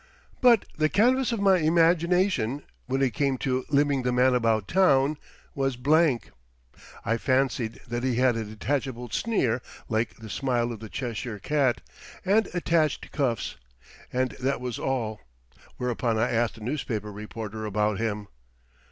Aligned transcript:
But 0.41 0.65
the 0.75 0.89
canvas 0.89 1.31
of 1.31 1.39
my 1.39 1.57
imagination, 1.59 2.63
when 2.87 3.03
it 3.03 3.13
came 3.13 3.37
to 3.37 3.65
limning 3.69 4.01
the 4.01 4.11
Man 4.11 4.33
About 4.33 4.67
Town, 4.67 5.15
was 5.53 5.75
blank. 5.75 6.31
I 7.05 7.17
fancied 7.17 7.79
that 7.87 8.01
he 8.03 8.15
had 8.15 8.35
a 8.35 8.43
detachable 8.43 9.11
sneer 9.11 9.61
(like 9.89 10.15
the 10.15 10.27
smile 10.27 10.71
of 10.71 10.79
the 10.79 10.89
Cheshire 10.89 11.37
cat) 11.37 11.81
and 12.25 12.49
attached 12.55 13.11
cuffs; 13.11 13.57
and 14.11 14.31
that 14.39 14.59
was 14.59 14.79
all. 14.79 15.19
Whereupon 15.77 16.17
I 16.17 16.31
asked 16.31 16.57
a 16.57 16.63
newspaper 16.63 17.11
reporter 17.11 17.67
about 17.67 17.99
him. 17.99 18.27